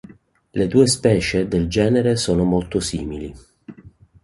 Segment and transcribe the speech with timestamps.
[0.55, 3.31] Le due specie del genere sono molto simili.